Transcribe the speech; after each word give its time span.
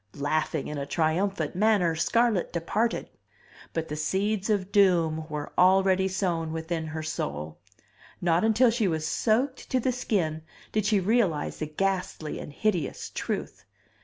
Laughing 0.17 0.67
in 0.67 0.79
a 0.79 0.85
triumphant 0.87 1.55
manner, 1.55 1.93
Scarlett 1.93 2.51
departed. 2.51 3.07
But 3.71 3.87
the 3.87 3.95
seeds 3.95 4.49
of 4.49 4.71
doom 4.71 5.25
were 5.29 5.53
already 5.59 6.07
sown 6.07 6.51
within 6.51 6.87
her 6.87 7.03
soul. 7.03 7.59
Not 8.19 8.43
until 8.43 8.71
she 8.71 8.87
was 8.87 9.05
soaked 9.05 9.69
to 9.69 9.79
the 9.79 9.91
skin 9.91 10.41
did 10.71 10.87
she 10.87 10.99
realize 10.99 11.57
the 11.59 11.67
ghastly 11.67 12.39
and 12.39 12.51
hideous 12.51 13.11
truth. 13.11 13.63